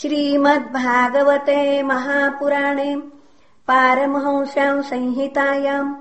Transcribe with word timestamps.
श्रीमद्भागवते 0.00 1.60
महापुराणे 1.82 2.94
पारमहंस्याम् 3.68 4.82
संहितायाम् 4.88 5.94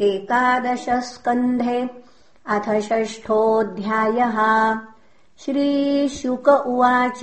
एकादशस्कन्धे 0.00 1.80
अथ 2.54 2.68
षष्ठोऽध्यायः। 2.86 4.38
श्रीशुक 5.44 6.48
उवाच 6.48 7.22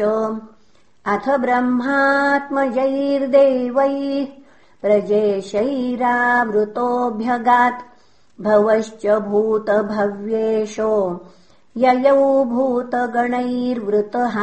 अथ 1.14 1.26
ब्रह्मात्मजैर्देवैः 1.46 4.28
प्रजेशैरावृतोऽभ्यगात् 4.82 7.82
भवश्च 8.42 9.04
भूतभव्येशो 9.30 10.92
ययौ 11.78 12.22
भूतगणैर्वृतः 12.54 14.38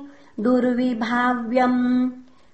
दुर्विभाव्यम् 0.45 1.81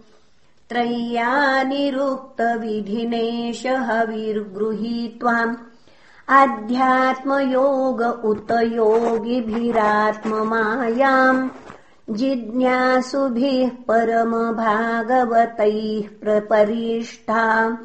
त्रय्यानिरुक्तविधिनेश 0.70 3.66
हविर्गृहीत्वाम् 3.66 5.56
आध्यात्मयोग 6.30 8.02
उत 8.02 8.52
योगिभिरात्ममायाम् 8.52 11.50
जिज्ञासुभिः 12.10 13.70
परमभागवतैः 13.70 16.22
प्रपरिष्ठा। 16.22 17.78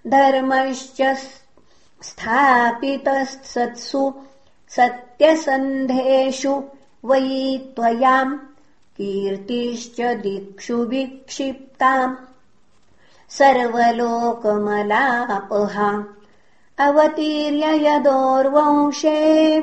धर्मश्च 0.08 1.18
स्थापितसत्सु 2.02 4.14
सत्यसन्धेषु 4.70 6.64
वै 7.06 7.58
त्वयाम् 7.58 8.38
कीर्तिश्च 8.98 10.02
दिक्षु 10.02 10.78
विक्षिप्ताम् 10.78 12.16
सर्वलोकमलापहा 13.30 16.06
अवतीर्य 16.80 17.88
यदोर्वंशे 17.88 19.62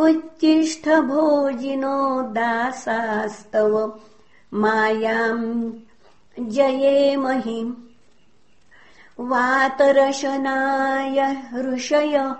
उच्चिष्ठभोजिनो 0.00 2.22
दासास्तव। 2.22 4.00
मायाम् 4.54 5.72
जयेमहि 6.40 7.82
वातरशनाय 9.20 11.36
ऋषय 11.54 12.34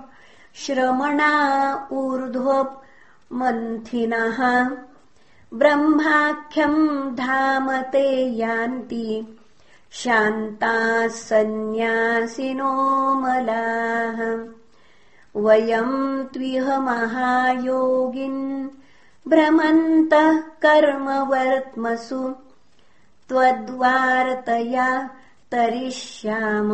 श्रमणा 0.54 1.74
ऊर्ध्वमन्थिनः 3.32 4.70
ब्रह्माख्यम् 5.54 7.16
धाम 7.16 7.82
ते 7.82 8.26
यान्ति। 8.26 9.38
शान्ताः 9.90 11.08
सन्न्यासिनो 11.08 12.72
मलाः। 13.14 14.44
वयम् 15.36 16.24
त्विह 16.24 16.80
महायोगिन्। 16.80 18.68
भ्रमन्तः 19.28 20.36
कर्मवर्त्मसु 20.38 22.28
त्वद्वार्तया 23.28 25.10
तरिष्याम। 25.52 26.68